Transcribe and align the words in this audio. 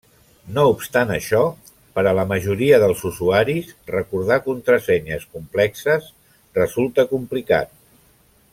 No 0.53 0.61
obstant 0.69 1.11
això, 1.15 1.41
per 1.97 2.03
a 2.11 2.13
la 2.19 2.23
majoria 2.31 2.79
dels 2.83 3.03
usuaris 3.09 3.69
recordar 3.91 4.39
contrasenyes 4.49 5.29
complexes 5.37 6.09
resulta 6.61 7.07
complicat. 7.13 7.77